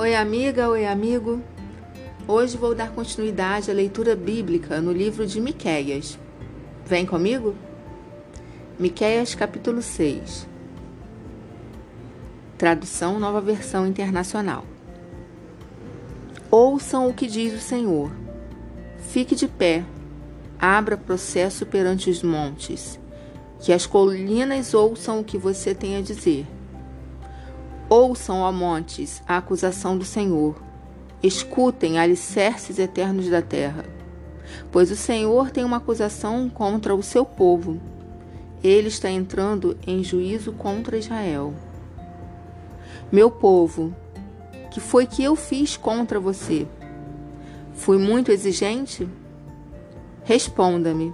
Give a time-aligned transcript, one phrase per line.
[0.00, 1.42] Oi, amiga, oi, amigo.
[2.26, 6.18] Hoje vou dar continuidade à leitura bíblica no livro de Miqueias.
[6.86, 7.54] Vem comigo?
[8.78, 10.48] Miqueias capítulo 6.
[12.56, 14.64] Tradução Nova Versão Internacional.
[16.50, 18.10] Ouçam o que diz o Senhor.
[19.10, 19.84] Fique de pé.
[20.58, 22.98] Abra processo perante os montes.
[23.58, 26.46] Que as colinas ouçam o que você tem a dizer.
[27.90, 30.54] Ouçam, ó montes, a acusação do Senhor.
[31.20, 33.84] Escutem, alicerces eternos da terra.
[34.70, 37.80] Pois o Senhor tem uma acusação contra o seu povo.
[38.62, 41.52] Ele está entrando em juízo contra Israel.
[43.10, 43.92] Meu povo,
[44.70, 46.68] que foi que eu fiz contra você?
[47.74, 49.08] Fui muito exigente?
[50.22, 51.12] Responda-me.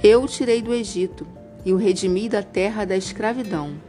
[0.00, 1.26] Eu o tirei do Egito
[1.64, 3.87] e o redimi da terra da escravidão.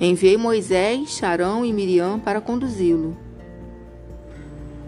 [0.00, 3.16] Enviei Moisés, Arão e Miriam para conduzi-lo.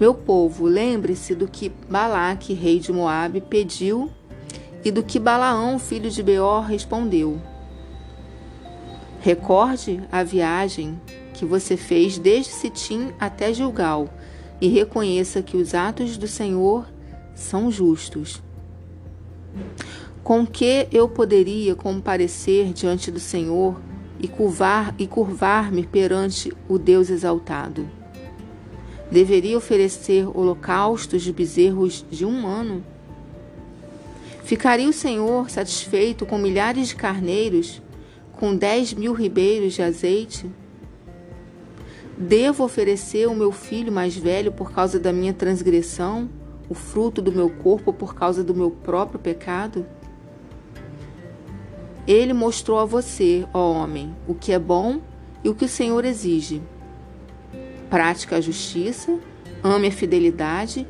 [0.01, 4.11] Meu povo, lembre-se do que Balaque, rei de Moabe, pediu
[4.85, 7.41] e do que Balaão, filho de Beor, respondeu.
[9.21, 11.01] Recorde a viagem
[11.33, 14.09] que você fez desde Sitim até Gilgal
[14.61, 16.87] e reconheça que os atos do Senhor
[17.35, 18.43] são justos.
[20.23, 23.81] Com que eu poderia comparecer diante do Senhor
[24.19, 27.89] e curvar e curvar-me perante o Deus exaltado.
[29.11, 32.85] Deveria oferecer holocaustos de bezerros de um ano?
[34.43, 37.83] Ficaria o Senhor satisfeito com milhares de carneiros,
[38.33, 40.51] com dez mil ribeiros de azeite?
[42.19, 46.31] Devo oferecer o meu filho mais velho por causa da minha transgressão,
[46.69, 49.87] o fruto do meu corpo por causa do meu próprio pecado?
[52.07, 55.01] Ele mostrou a você, ó homem, o que é bom
[55.43, 56.63] e o que o Senhor exige.
[57.91, 59.19] Pratique a justiça,
[59.63, 60.87] ame a fidelidade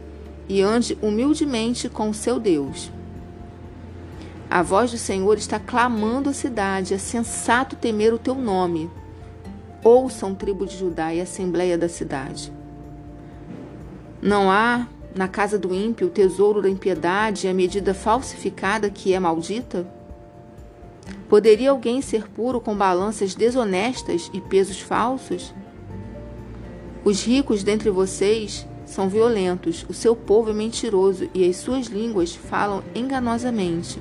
[0.49, 2.91] e ande humildemente com o seu Deus.
[4.49, 8.91] A voz do Senhor está clamando a cidade, é sensato temer o teu nome.
[9.82, 12.53] Ouçam, tribo de Judá e assembleia da cidade.
[14.21, 19.15] Não há na casa do ímpio o tesouro da impiedade e a medida falsificada que
[19.15, 19.96] é maldita?
[21.28, 25.53] Poderia alguém ser puro com balanças desonestas e pesos falsos?
[27.05, 32.34] Os ricos dentre vocês são violentos, o seu povo é mentiroso e as suas línguas
[32.34, 34.00] falam enganosamente.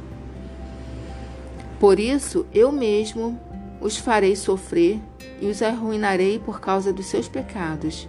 [1.80, 3.40] Por isso, eu mesmo
[3.82, 5.00] os farei sofrer
[5.42, 8.08] e os arruinarei por causa dos seus pecados.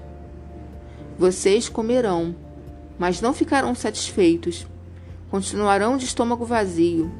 [1.18, 2.34] Vocês comerão,
[2.98, 4.66] mas não ficarão satisfeitos.
[5.30, 7.10] Continuarão de estômago vazio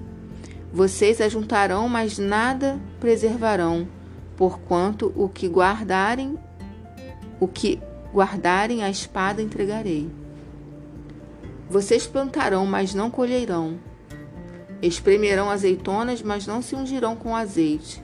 [0.73, 3.89] vocês ajuntarão, mas nada preservarão,
[4.37, 6.39] porquanto o que guardarem,
[7.41, 7.81] o que
[8.13, 10.11] guardarem a espada entregarei.
[11.69, 13.79] Vocês plantarão, mas não colherão.
[14.81, 18.03] Espremerão azeitonas, mas não se ungirão com azeite.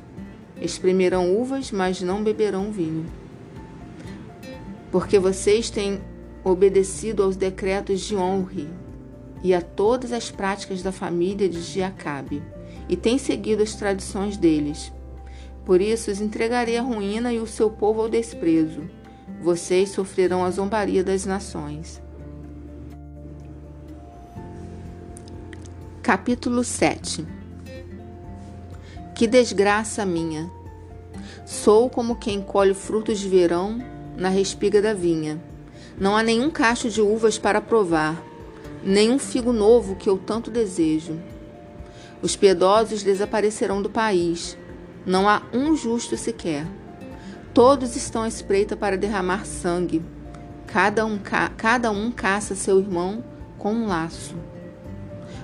[0.61, 3.07] Espremerão uvas, mas não beberão vinho.
[4.91, 6.01] Porque vocês têm
[6.43, 8.69] obedecido aos decretos de Honre
[9.43, 12.43] e a todas as práticas da família de Jacabe
[12.89, 14.93] e tem seguido as tradições deles.
[15.65, 18.83] Por isso os entregarei à ruína e o seu povo ao desprezo.
[19.41, 22.03] Vocês sofrerão a zombaria das nações.
[26.03, 27.25] Capítulo 7
[29.15, 30.51] Que desgraça minha!
[31.47, 33.79] Sou como quem colhe frutos de verão
[34.17, 35.41] na respiga da vinha.
[35.99, 38.21] Não há nenhum cacho de uvas para provar,
[38.85, 41.19] nenhum figo novo que eu tanto desejo.
[42.21, 44.57] Os piedosos desaparecerão do país.
[45.05, 46.67] Não há um justo sequer.
[47.53, 50.03] Todos estão à espreita para derramar sangue.
[50.67, 53.23] Cada um, ca cada um caça seu irmão
[53.59, 54.35] com um laço.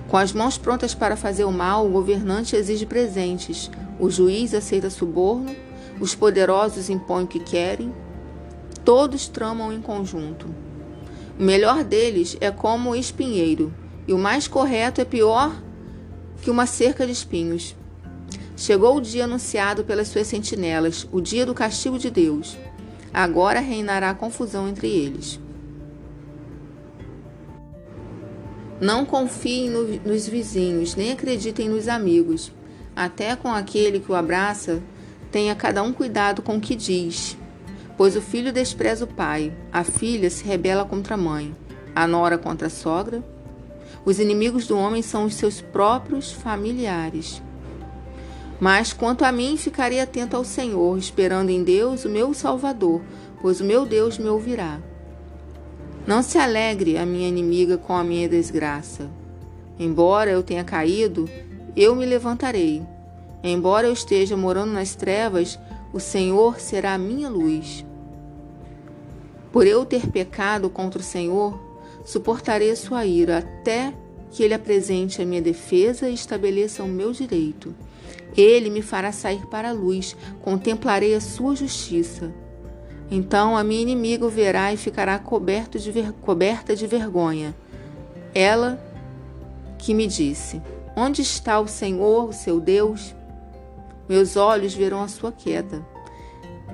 [0.07, 4.89] Com as mãos prontas para fazer o mal, o governante exige presentes, o juiz aceita
[4.89, 5.55] suborno,
[5.99, 7.93] os poderosos impõem o que querem,
[8.83, 10.47] todos tramam em conjunto.
[11.39, 13.73] O melhor deles é como o espinheiro,
[14.05, 15.55] e o mais correto é pior
[16.41, 17.77] que uma cerca de espinhos.
[18.57, 22.57] Chegou o dia anunciado pelas suas sentinelas, o dia do castigo de Deus.
[23.13, 25.39] Agora reinará confusão entre eles.
[28.81, 32.51] Não confiem no, nos vizinhos, nem acreditem nos amigos.
[32.93, 34.83] Até com aquele que o abraça,
[35.31, 37.37] tenha cada um cuidado com o que diz.
[37.99, 41.55] Pois o filho despreza o pai, a filha se rebela contra a mãe,
[41.93, 43.23] a nora contra a sogra
[44.05, 47.41] os inimigos do homem são os seus próprios familiares.
[48.59, 53.01] Mas quanto a mim, ficarei atento ao Senhor, esperando em Deus, o meu Salvador,
[53.41, 54.79] pois o meu Deus me ouvirá.
[56.05, 59.09] Não se alegre a minha inimiga com a minha desgraça.
[59.77, 61.29] Embora eu tenha caído,
[61.75, 62.81] eu me levantarei.
[63.43, 65.57] Embora eu esteja morando nas trevas,
[65.93, 67.85] o Senhor será a minha luz.
[69.51, 71.59] Por eu ter pecado contra o Senhor,
[72.05, 73.93] suportarei sua ira até
[74.31, 77.73] que ele apresente a minha defesa e estabeleça o meu direito.
[78.37, 82.31] Ele me fará sair para a luz, contemplarei a sua justiça.
[83.09, 85.91] Então a minha inimiga o verá e ficará coberto de
[86.21, 87.55] coberta de vergonha.
[88.35, 88.79] Ela
[89.79, 90.61] que me disse:
[90.95, 93.15] Onde está o Senhor, o seu Deus?
[94.07, 95.83] Meus olhos verão a sua queda.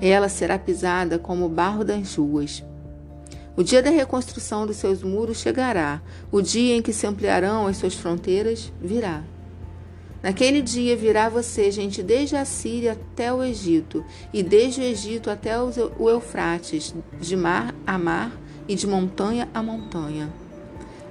[0.00, 2.62] Ela será pisada como o barro das ruas.
[3.56, 7.78] O dia da reconstrução dos seus muros chegará, o dia em que se ampliarão as
[7.78, 9.22] suas fronteiras virá.
[10.22, 15.30] Naquele dia virá você, gente, desde a Síria até o Egito, e desde o Egito
[15.30, 18.32] até o Eufrates, de mar a mar
[18.68, 20.28] e de montanha a montanha.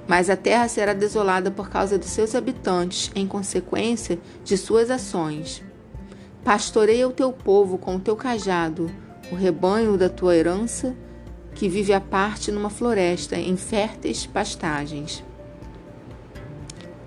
[0.06, 5.64] Mas a terra será desolada por causa dos seus habitantes, em consequência de suas ações.
[6.46, 8.88] Pastoreia o teu povo com o teu cajado,
[9.32, 10.94] o rebanho da tua herança
[11.56, 15.24] que vive à parte numa floresta em férteis pastagens.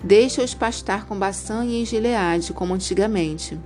[0.03, 3.57] Deixa-os pastar com Baçã e em Gileade, como antigamente.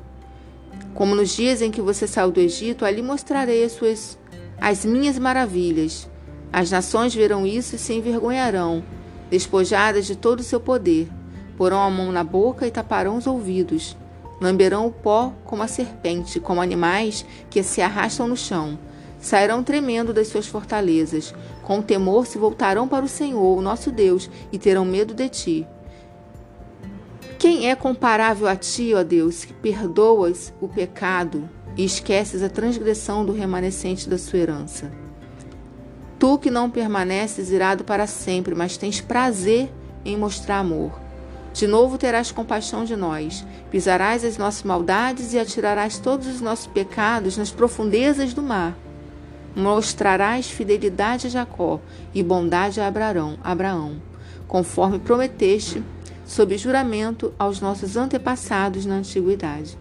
[0.94, 4.20] Como nos dias em que você saiu do Egito, ali mostrarei as, suas,
[4.62, 6.08] as minhas maravilhas.
[6.52, 8.84] As nações verão isso e se envergonharão,
[9.28, 11.10] despojadas de todo o seu poder.
[11.58, 13.98] Porão a mão na boca e taparão os ouvidos.
[14.42, 18.78] Lamberão o pó como a serpente, como animais que se arrastam no chão
[19.24, 21.34] sairão tremendo das suas fortalezas.
[21.64, 25.68] Com temor se voltarão para o Senhor, o nosso Deus, e terão medo de ti.
[27.40, 33.26] Quem é comparável a ti, ó Deus, que perdoas o pecado e esqueces a transgressão
[33.26, 34.92] do remanescente da sua herança?
[36.20, 39.70] Tu que não permaneces irado para sempre, mas tens prazer
[40.06, 41.03] em mostrar amor.
[41.54, 46.66] De novo terás compaixão de nós, pisarás as nossas maldades e atirarás todos os nossos
[46.66, 48.76] pecados nas profundezas do mar.
[49.56, 51.80] Mostrarás fidelidade a Jacó
[52.12, 54.02] e bondade a Abraão, Abraão,
[54.48, 55.84] conforme prometeste,
[56.26, 59.78] sob juramento aos nossos antepassados na antiguidade.